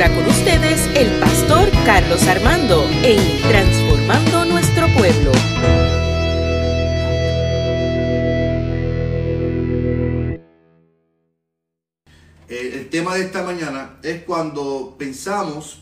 [0.00, 5.32] ahora con ustedes el pastor Carlos Armando en Transformando Nuestro Pueblo.
[12.48, 15.80] Eh, el tema de esta mañana es cuando pensamos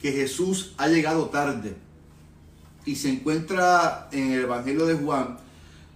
[0.00, 1.74] que Jesús ha llegado tarde
[2.86, 5.38] y se encuentra en el Evangelio de Juan,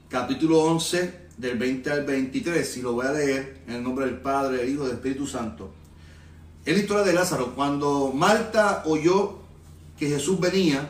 [0.09, 4.16] capítulo 11, del 20 al 23, y lo voy a leer en el nombre del
[4.16, 5.77] Padre, del Hijo y del Espíritu Santo.
[6.64, 7.54] Es la historia de Lázaro.
[7.54, 9.38] Cuando Marta oyó
[9.98, 10.88] que Jesús venía,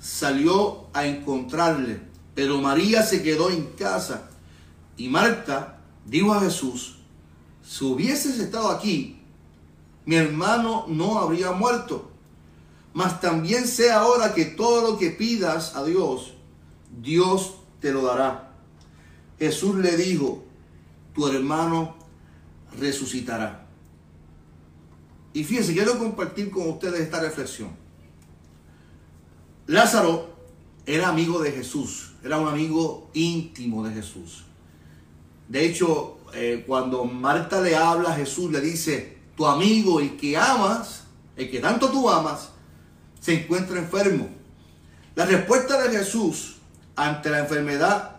[0.00, 2.00] salió a encontrarle,
[2.34, 4.30] pero María se quedó en casa.
[4.96, 6.96] Y Marta dijo a Jesús,
[7.62, 9.20] si hubieses estado aquí,
[10.04, 12.10] mi hermano no habría muerto.
[12.94, 16.34] Mas también sé ahora que todo lo que pidas a Dios,
[17.00, 18.50] Dios te lo dará.
[19.38, 20.44] Jesús le dijo,
[21.14, 21.96] tu hermano
[22.78, 23.61] resucitará.
[25.32, 27.70] Y fíjense, quiero compartir con ustedes esta reflexión.
[29.66, 30.36] Lázaro
[30.84, 34.44] era amigo de Jesús, era un amigo íntimo de Jesús.
[35.48, 40.36] De hecho, eh, cuando Marta le habla a Jesús, le dice, tu amigo, el que
[40.36, 41.04] amas,
[41.36, 42.50] el que tanto tú amas,
[43.20, 44.28] se encuentra enfermo.
[45.14, 46.56] La respuesta de Jesús
[46.96, 48.16] ante la enfermedad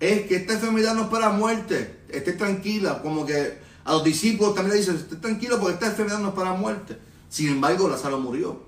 [0.00, 4.54] es que esta enfermedad no es para muerte, esté tranquila, como que a los discípulos
[4.54, 6.98] también le dicen, esté tranquilo porque esta enfermedad no es para muerte.
[7.28, 8.60] Sin embargo, Lázaro murió.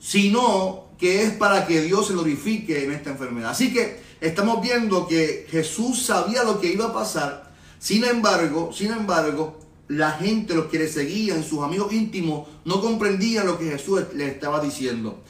[0.00, 3.50] Sino que es para que Dios se glorifique en esta enfermedad.
[3.50, 7.52] Así que estamos viendo que Jesús sabía lo que iba a pasar.
[7.78, 13.46] Sin embargo, sin embargo, la gente, los que le seguían, sus amigos íntimos, no comprendían
[13.46, 15.22] lo que Jesús le estaba diciendo.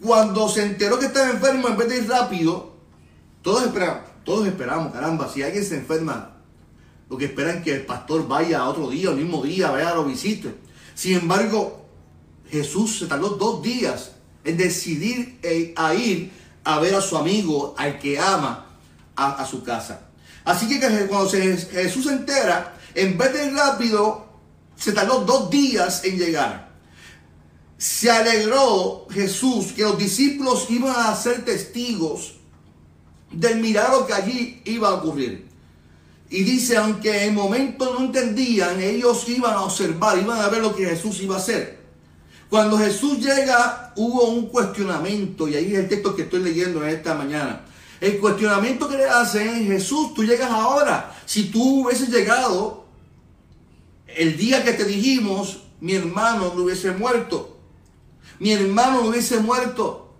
[0.00, 2.72] Cuando se enteró que estaba enfermo, en vez de ir rápido,
[3.42, 6.31] todos esperamos, todos esperamos, caramba, si alguien se enferma,
[7.12, 9.94] lo que esperan es que el pastor vaya a otro día, el mismo día, vaya
[9.94, 10.54] lo visite.
[10.94, 11.84] Sin embargo,
[12.48, 14.12] Jesús se tardó dos días
[14.44, 16.32] en decidir eh, a ir
[16.64, 18.78] a ver a su amigo, al que ama,
[19.14, 20.08] a, a su casa.
[20.42, 24.24] Así que cuando se, Jesús se entera, en vez de ir rápido,
[24.74, 26.72] se tardó dos días en llegar.
[27.76, 32.36] Se alegró Jesús que los discípulos iban a ser testigos
[33.30, 35.51] del milagro que allí iba a ocurrir.
[36.32, 40.74] Y dice, aunque en momento no entendían, ellos iban a observar, iban a ver lo
[40.74, 41.78] que Jesús iba a hacer.
[42.48, 46.88] Cuando Jesús llega, hubo un cuestionamiento, y ahí es el texto que estoy leyendo en
[46.88, 47.66] esta mañana.
[48.00, 51.14] El cuestionamiento que le hacen es, Jesús, tú llegas ahora.
[51.26, 52.86] Si tú hubieses llegado
[54.06, 57.58] el día que te dijimos, mi hermano no hubiese muerto.
[58.38, 60.11] Mi hermano no hubiese muerto.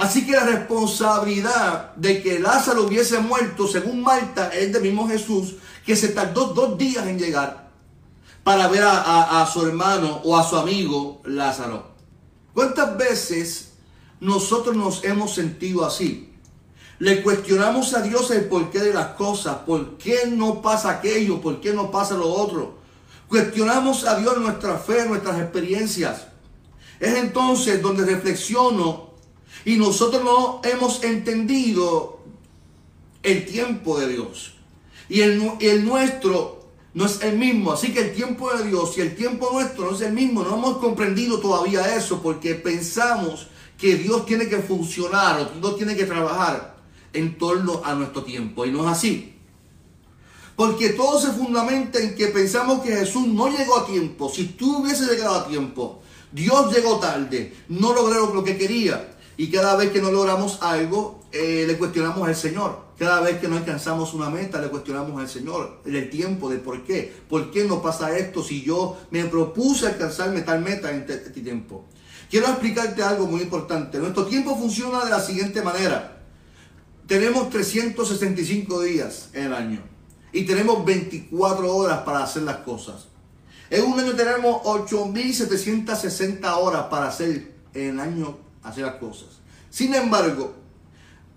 [0.00, 5.56] Así que la responsabilidad de que Lázaro hubiese muerto, según Marta, es del mismo Jesús,
[5.84, 7.68] que se tardó dos días en llegar
[8.42, 11.90] para ver a, a, su hermano o a su amigo Lázaro.
[12.54, 13.72] ¿Cuántas veces
[14.20, 16.32] nosotros nos hemos sentido así?
[16.98, 21.60] Le cuestionamos a Dios el porqué de las cosas, por qué no pasa aquello, por
[21.60, 22.78] qué no pasa lo otro.
[23.28, 26.28] Cuestionamos a Dios nuestra fe, nuestras experiencias.
[26.98, 29.09] Es entonces donde reflexiono
[29.64, 32.20] y nosotros no hemos entendido
[33.22, 34.54] el tiempo de Dios.
[35.08, 37.72] Y el, nuestro no es el mismo.
[37.72, 40.42] Así que el tiempo de Dios y el tiempo nuestro no es el mismo.
[40.42, 45.96] No hemos comprendido todavía eso porque pensamos que Dios tiene que funcionar o Dios tiene
[45.96, 46.76] que trabajar
[47.12, 48.64] en torno a nuestro tiempo.
[48.64, 49.34] Y no es así.
[50.54, 54.30] Porque todo se fundamenta en que pensamos que Jesús no llegó a tiempo.
[54.32, 59.16] Si tú hubieses llegado a tiempo, Dios llegó tarde, no logró lo que quería.
[59.40, 62.78] Y cada vez que no logramos algo, eh, le cuestionamos al Señor.
[62.98, 65.80] Cada vez que no alcanzamos una meta, le cuestionamos al Señor.
[65.86, 67.10] El tiempo de por qué.
[67.26, 71.86] ¿Por qué no pasa esto si yo me propuse alcanzarme tal meta en este tiempo?
[72.28, 73.96] Quiero explicarte algo muy importante.
[73.98, 76.20] Nuestro tiempo funciona de la siguiente manera.
[77.06, 79.82] Tenemos 365 días en el año.
[80.34, 83.06] Y tenemos 24 horas para hacer las cosas.
[83.70, 89.39] En un año tenemos 8.760 horas para hacer en el año hacer las cosas.
[89.70, 90.54] Sin embargo,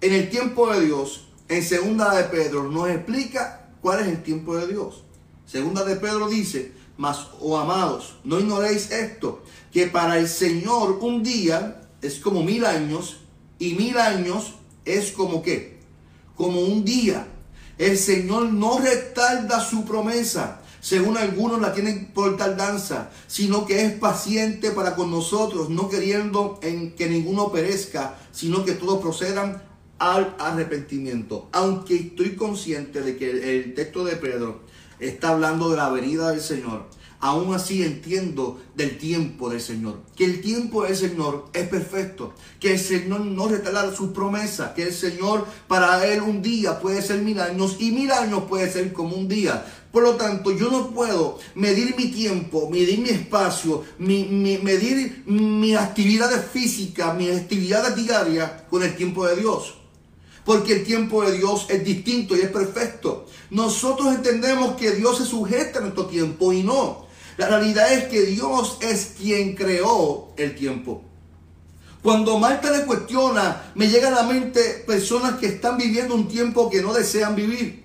[0.01, 4.57] en el tiempo de Dios, en segunda de Pedro nos explica cuál es el tiempo
[4.57, 5.03] de Dios.
[5.45, 11.21] Segunda de Pedro dice, mas, oh amados, no ignoréis esto, que para el Señor un
[11.21, 13.17] día es como mil años
[13.59, 15.79] y mil años es como qué?
[16.35, 17.27] Como un día.
[17.77, 23.93] El Señor no retarda su promesa, según algunos la tienen por tardanza, sino que es
[23.93, 29.63] paciente para con nosotros, no queriendo en que ninguno perezca, sino que todos procedan
[29.97, 31.47] al arrepentimiento.
[31.53, 34.59] Aunque estoy consciente de que el texto de Pedro
[34.99, 36.89] está hablando de la venida del Señor,
[37.23, 40.01] aún así entiendo del tiempo del Señor.
[40.13, 42.33] Que el tiempo del Señor es perfecto.
[42.59, 44.73] Que el Señor no retarda sus promesas.
[44.73, 48.69] Que el Señor para Él un día puede ser mil años y mil años puede
[48.69, 49.65] ser como un día.
[49.93, 56.43] Por lo tanto, yo no puedo medir mi tiempo, medir mi espacio, medir mis actividades
[56.51, 59.75] físicas, mis actividades diarias con el tiempo de Dios.
[60.43, 63.27] Porque el tiempo de Dios es distinto y es perfecto.
[63.49, 67.12] Nosotros entendemos que Dios se sujeta a nuestro tiempo y no.
[67.37, 71.03] La realidad es que Dios es quien creó el tiempo.
[72.03, 76.69] Cuando Marta le cuestiona, me llega a la mente personas que están viviendo un tiempo
[76.69, 77.81] que no desean vivir.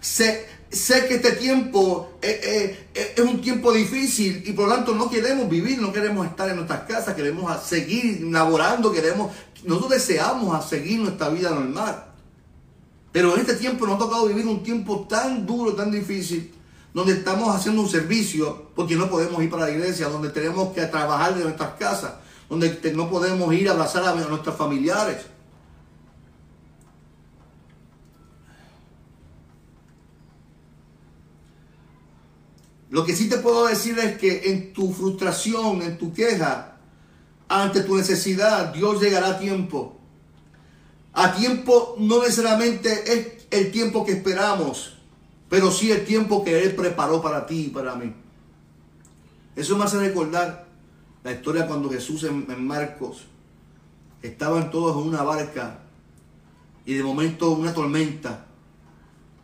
[0.00, 4.94] Sé, que este tiempo eh, eh, eh, es un tiempo difícil y por lo tanto
[4.94, 9.32] no queremos vivir, no queremos estar en nuestras casas, queremos seguir laborando, queremos,
[9.64, 12.06] nosotros deseamos seguir nuestra vida normal.
[13.12, 16.52] Pero en este tiempo nos ha tocado vivir un tiempo tan duro, tan difícil,
[16.94, 20.86] donde estamos haciendo un servicio porque no podemos ir para la iglesia, donde tenemos que
[20.86, 22.14] trabajar de nuestras casas,
[22.48, 25.26] donde no podemos ir a abrazar a nuestros familiares.
[32.90, 36.78] Lo que sí te puedo decir es que en tu frustración, en tu queja,
[37.48, 39.98] ante tu necesidad, Dios llegará a tiempo.
[41.12, 44.97] A tiempo no necesariamente es el tiempo que esperamos,
[45.48, 48.12] pero sí el tiempo que Él preparó para ti y para mí.
[49.56, 50.66] Eso me hace recordar
[51.24, 53.24] la historia cuando Jesús en, Marcos
[54.22, 55.80] estaban todos en una barca
[56.84, 58.46] y de momento una tormenta.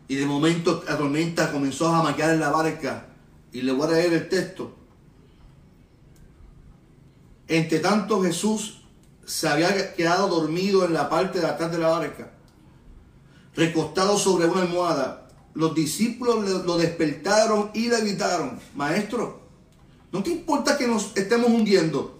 [0.07, 3.07] Y de momento la tormenta comenzó a jamaquear en la barca.
[3.51, 4.75] Y le voy a leer el texto.
[7.47, 8.81] Entre tanto Jesús
[9.25, 12.31] se había quedado dormido en la parte de atrás de la barca,
[13.55, 15.24] recostado sobre una almohada
[15.55, 19.39] los discípulos lo despertaron y le gritaron, maestro,
[20.11, 22.19] ¿no te importa que nos estemos hundiendo?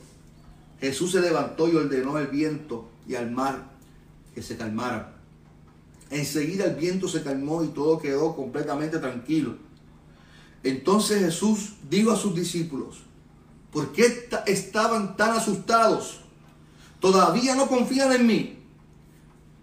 [0.79, 3.71] Jesús se levantó y ordenó al viento y al mar
[4.33, 5.13] que se calmaran.
[6.09, 9.55] Enseguida el viento se calmó y todo quedó completamente tranquilo.
[10.63, 13.01] Entonces Jesús dijo a sus discípulos,
[13.71, 16.21] ¿por qué estaban tan asustados?
[17.01, 18.54] ¿Todavía no confían en mí?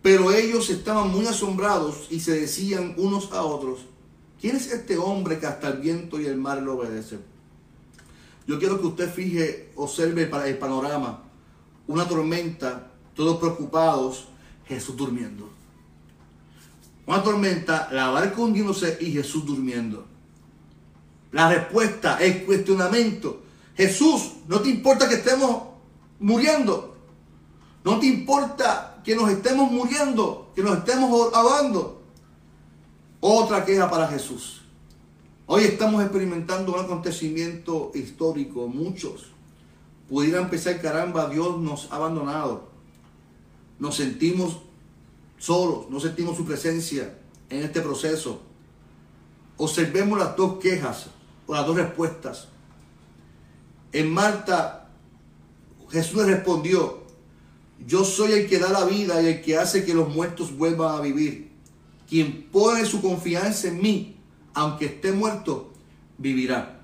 [0.03, 3.87] Pero ellos estaban muy asombrados y se decían unos a otros,
[4.41, 7.21] ¿quién es este hombre que hasta el viento y el mar lo obedecen?
[8.47, 11.23] Yo quiero que usted fije, observe el panorama.
[11.87, 14.27] Una tormenta, todos preocupados,
[14.67, 15.49] Jesús durmiendo.
[17.07, 20.05] Una tormenta, la barca hundiéndose y Jesús durmiendo.
[21.31, 23.43] La respuesta, el cuestionamiento.
[23.77, 25.63] Jesús, no te importa que estemos
[26.19, 26.97] muriendo.
[27.85, 32.03] No te importa que nos estemos muriendo, que nos estemos ahogando.
[33.21, 34.63] Otra queja para Jesús.
[35.47, 38.69] Hoy estamos experimentando un acontecimiento histórico.
[38.69, 39.27] Muchos
[40.09, 42.69] pudieran pensar, caramba, Dios nos ha abandonado.
[43.79, 44.59] Nos sentimos
[45.39, 47.19] solos, no sentimos su presencia
[47.51, 48.41] en este proceso.
[49.57, 51.07] Observemos las dos quejas
[51.47, 52.49] o las dos respuestas.
[53.93, 54.89] En Marta,
[55.91, 57.02] Jesús respondió,
[57.87, 60.97] yo soy el que da la vida y el que hace que los muertos vuelvan
[60.97, 61.51] a vivir.
[62.09, 64.17] Quien pone su confianza en mí,
[64.55, 65.73] aunque esté muerto,
[66.19, 66.81] vivirá.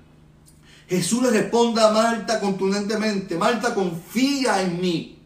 [0.87, 5.19] Jesús le responde a Marta contundentemente, Marta confía en mí.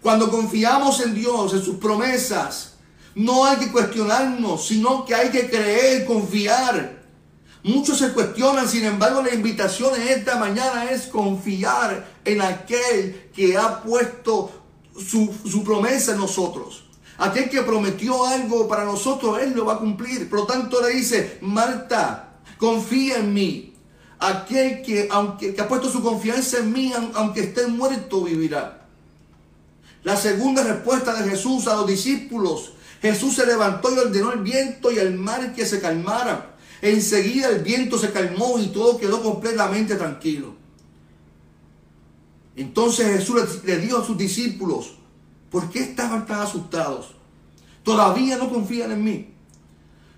[0.00, 2.74] Cuando confiamos en Dios, en sus promesas,
[3.16, 7.02] no hay que cuestionarnos, sino que hay que creer, confiar.
[7.64, 13.56] Muchos se cuestionan, sin embargo, la invitación en esta mañana es confiar en aquel que
[13.56, 14.55] ha puesto
[14.98, 16.84] su, promesa en nosotros.
[17.18, 20.28] Aquel que prometió algo para nosotros, Él lo va a cumplir.
[20.28, 23.74] Por lo tanto, le dice, Marta, confía en mí.
[24.18, 28.86] Aquel que, aunque, que ha puesto su confianza en mí, aunque esté muerto, vivirá.
[30.02, 32.72] La segunda respuesta de Jesús a los discípulos.
[33.02, 36.56] Jesús se levantó y ordenó el viento y el mar que se calmara.
[36.82, 40.55] Enseguida el viento se calmó y todo quedó completamente tranquilo.
[42.56, 44.94] Entonces Jesús le dijo a sus discípulos,
[45.50, 47.14] ¿por qué estaban tan asustados?
[47.82, 49.28] Todavía no confían en mí.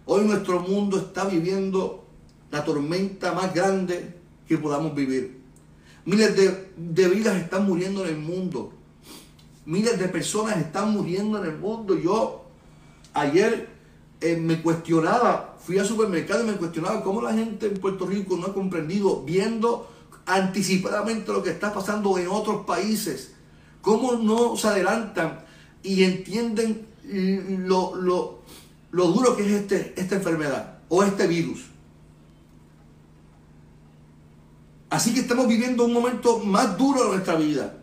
[0.07, 2.07] Hoy nuestro mundo está viviendo
[2.51, 4.15] la tormenta más grande
[4.47, 5.39] que podamos vivir.
[6.05, 8.73] Miles de, vidas están muriendo en el mundo.
[9.67, 11.99] Miles de personas están muriendo en el mundo.
[11.99, 12.47] Yo
[13.13, 13.69] ayer
[14.23, 18.39] eh, me cuestionaba, fui al supermercado y me cuestionaba cómo la gente en Puerto Rico
[18.39, 19.91] no ha comprendido, viendo
[20.29, 23.33] anticipadamente lo que está pasando en otros países,
[23.81, 25.45] cómo no se adelantan
[25.83, 26.87] y entienden
[27.67, 27.95] lo,
[28.91, 31.65] lo, duro que es este, esta enfermedad o este virus.
[34.91, 37.75] Así que estamos viviendo un momento más duro de nuestra vida.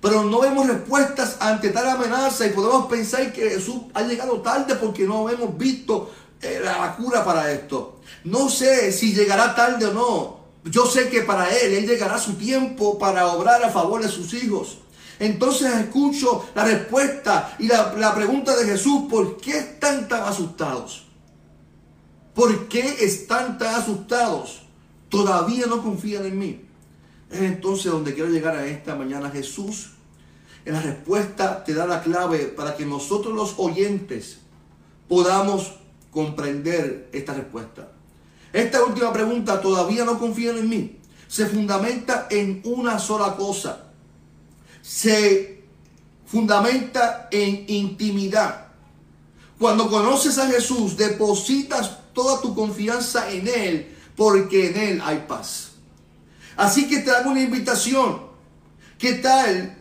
[0.00, 4.74] Pero no vemos respuestas ante tal amenaza y podemos pensar que Jesús ha llegado tarde
[4.74, 8.00] porque no hemos visto eh, la cura para esto.
[8.24, 10.41] No sé si llegará tarde o no.
[10.64, 14.32] Yo sé que para Él, Él llegará su tiempo para obrar a favor de sus
[14.34, 14.78] hijos.
[15.18, 21.04] Entonces escucho la respuesta y la, la pregunta de Jesús, ¿por qué están tan asustados?
[22.34, 24.62] ¿Por qué están tan asustados?
[25.08, 26.64] Todavía no confían en mí.
[27.30, 29.30] Es entonces donde quiero llegar a esta mañana.
[29.30, 29.90] Jesús,
[30.64, 34.38] en la respuesta te da la clave para que nosotros los oyentes
[35.08, 35.74] podamos
[36.10, 37.92] comprender esta respuesta.
[38.52, 40.98] Esta última pregunta, ¿todavía no confían en mí?
[41.26, 43.84] Se fundamenta en una sola cosa.
[44.82, 45.62] Se
[46.26, 48.66] fundamenta en intimidad.
[49.58, 55.72] Cuando conoces a Jesús, depositas toda tu confianza en Él, porque en Él hay paz.
[56.56, 58.22] Así que te hago una invitación.
[58.98, 59.78] ¿Qué tal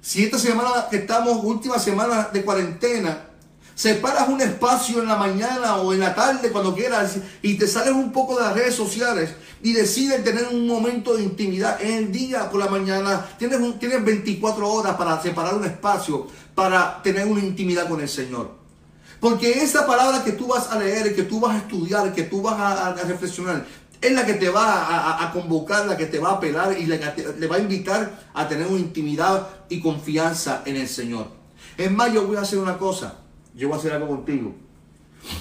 [0.00, 3.28] si esta semana que estamos, última semana de cuarentena,
[3.74, 7.92] separas un espacio en la mañana o en la tarde cuando quieras y te sales
[7.92, 9.30] un poco de las redes sociales
[9.62, 14.04] y decides tener un momento de intimidad en el día por la mañana, tienes, tienes
[14.04, 18.62] 24 horas para separar un espacio para tener una intimidad con el Señor.
[19.20, 22.42] Porque esa palabra que tú vas a leer, que tú vas a estudiar, que tú
[22.42, 23.64] vas a reflexionar,
[24.02, 26.98] es la que te va a, convocar, la que te va a apelar y la
[26.98, 31.28] que te, le va a invitar a tener una intimidad y confianza en el Señor.
[31.78, 33.20] En mayo voy a hacer una cosa,
[33.54, 34.54] yo voy a hacer algo contigo.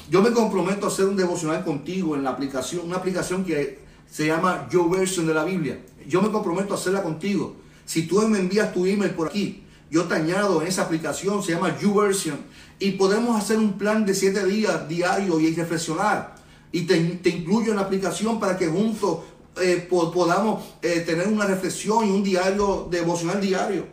[0.10, 4.28] Yo me comprometo a hacer un devocional contigo en la aplicación, una aplicación que se
[4.28, 5.80] llama Yo Version de la Biblia.
[6.08, 7.56] Yo me comprometo a hacerla contigo.
[7.86, 11.54] Si tú me envías tu email por aquí, yo te añado en esa aplicación, se
[11.54, 12.40] llama YouVersion,
[12.80, 16.36] y podemos hacer un plan de siete días diario y reflexionar
[16.72, 16.98] y te,
[17.30, 19.20] incluyo en la aplicación para que juntos
[19.62, 23.86] eh, podamos eh, tener una reflexión y un diario devocional diario.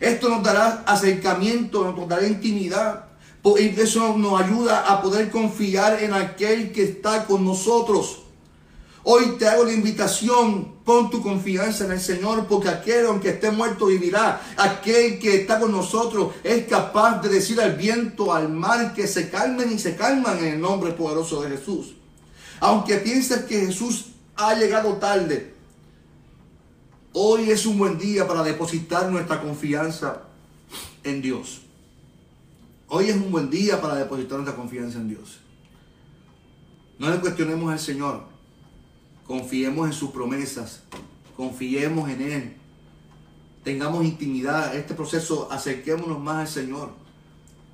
[0.00, 3.03] Esto nos dará acercamiento, nos dará intimidad.
[3.44, 8.20] Y eso nos ayuda a poder confiar en aquel que está con nosotros.
[9.02, 13.50] Hoy te hago la invitación, pon tu confianza en el Señor, porque aquel, aunque esté
[13.50, 14.40] muerto, vivirá.
[14.56, 19.28] Aquel que está con nosotros es capaz de decir al viento, al mar, que se
[19.28, 21.96] calmen y se calman en el nombre poderoso de Jesús.
[22.60, 25.52] Aunque pienses que Jesús ha llegado tarde,
[27.12, 30.22] hoy es un buen día para depositar nuestra confianza
[31.02, 31.63] en Dios.
[32.96, 35.40] Hoy es un buen día para depositar nuestra confianza en Dios.
[36.96, 38.22] No le cuestionemos al Señor.
[39.26, 40.84] Confiemos en sus promesas.
[41.36, 42.56] Confiemos en Él.
[43.64, 44.76] Tengamos intimidad.
[44.76, 46.90] Este proceso, acerquémonos más al Señor.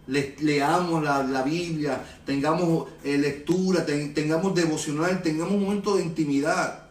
[0.07, 2.03] Le, leamos la, Biblia.
[2.25, 3.85] Tengamos eh, lectura.
[3.85, 5.21] tengamos devocional.
[5.23, 6.87] Tengamos un momento de intimidad.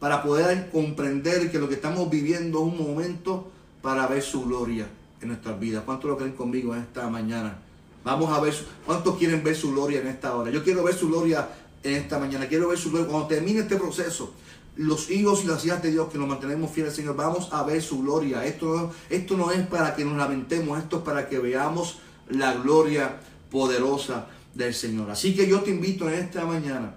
[0.00, 3.52] Para poder comprender que lo que estamos viviendo es un momento
[3.82, 4.88] para ver su gloria
[5.22, 5.84] en nuestras vidas.
[5.84, 7.58] ¿Cuántos lo creen conmigo en esta mañana?
[8.04, 10.50] Vamos a ver, ¿cuántos quieren ver su gloria en esta hora?
[10.50, 11.48] Yo quiero ver su gloria
[11.82, 12.48] en esta mañana.
[12.48, 13.08] Quiero ver su gloria.
[13.08, 14.34] Cuando termine este proceso,
[14.76, 17.80] los hijos y las hijas de Dios que nos mantenemos fieles Señor, vamos a ver
[17.80, 18.44] su gloria.
[18.44, 21.98] Esto, esto no es para que nos lamentemos, esto es para que veamos
[22.28, 25.10] la gloria poderosa del Señor.
[25.10, 26.96] Así que yo te invito en esta mañana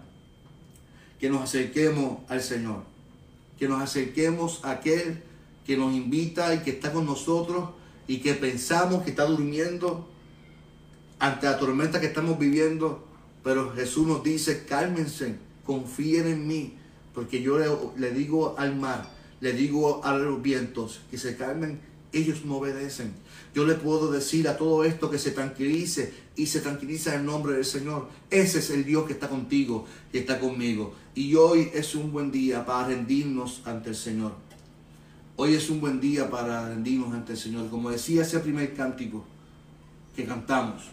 [1.20, 2.84] que nos acerquemos al Señor,
[3.60, 5.24] que nos acerquemos a aquel
[5.65, 7.70] que nos invita y que está con nosotros
[8.07, 10.09] y que pensamos que está durmiendo
[11.19, 13.05] ante la tormenta que estamos viviendo
[13.45, 15.35] pero Jesús nos dice, cálmense,
[15.65, 16.74] confíen en mí,
[17.13, 17.59] porque yo
[17.95, 19.07] le, digo al mar,
[19.39, 21.79] le digo a los vientos que se calmen,
[22.12, 23.13] ellos me obedecen.
[23.53, 27.25] Yo le puedo decir a todo esto que se tranquilice y se tranquiliza en el
[27.27, 28.09] nombre del Señor.
[28.31, 30.95] Ese es el Dios que está contigo y está conmigo.
[31.13, 34.33] Y hoy es un buen día para rendirnos ante el Señor.
[35.38, 37.70] Hoy es un buen día para rendirnos ante el Señor.
[37.70, 39.22] Como decía ese primer cántico
[40.15, 40.84] que cantamos.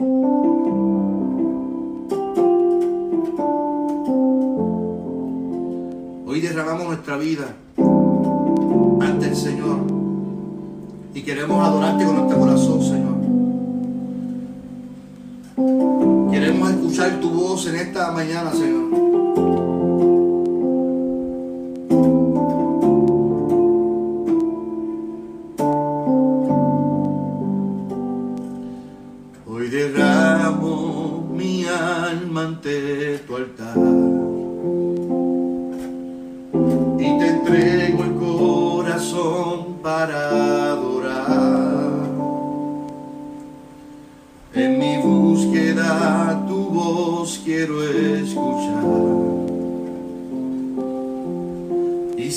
[6.27, 7.55] Hoy derramamos nuestra vida
[9.01, 9.79] ante el Señor
[11.15, 13.13] y queremos adorarte con nuestro corazón, Señor.
[16.33, 19.22] Queremos escuchar tu voz en esta mañana, Señor.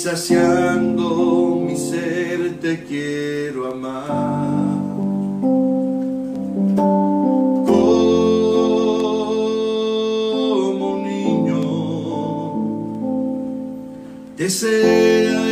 [0.06, 4.78] Saciando mi ser te quiero amar.
[7.66, 8.94] Como
[10.94, 11.60] un niño
[14.38, 15.45] desea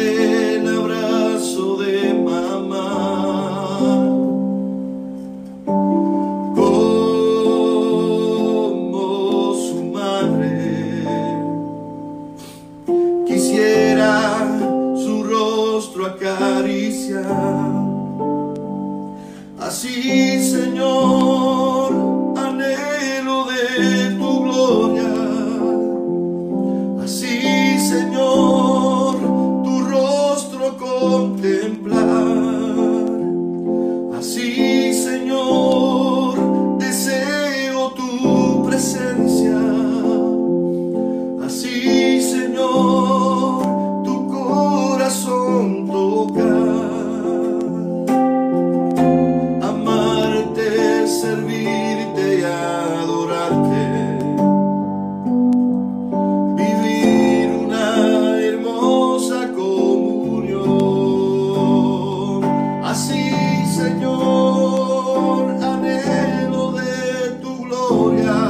[67.93, 68.42] gloria.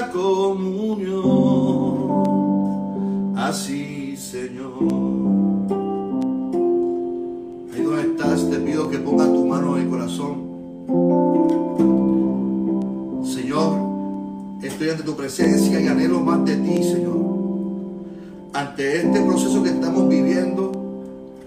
[0.00, 1.32] Comunión.
[3.36, 4.72] Así, Señor.
[7.74, 10.52] Ahí donde estás, te pido que pongas tu mano en el corazón.
[13.24, 13.74] Señor,
[14.62, 17.20] estoy ante tu presencia y anhelo más de ti, Señor.
[18.54, 20.72] Ante este proceso que estamos viviendo,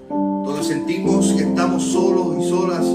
[0.09, 2.85] donde sentimos que estamos solos y solas,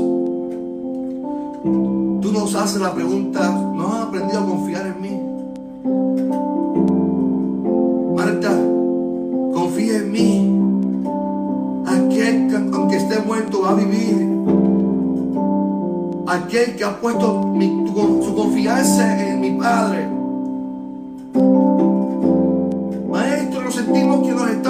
[2.23, 5.30] tú nos haces la pregunta, ¿no has aprendido a confiar en mí?
[8.15, 8.51] Marta,
[9.55, 10.51] confía en mí.
[11.87, 14.29] Aquel que aunque esté muerto va a vivir.
[16.27, 17.55] Aquel que ha puesto
[18.23, 20.07] su confianza en mi Padre.
[23.11, 24.70] Maestro, nos sentimos que nos estamos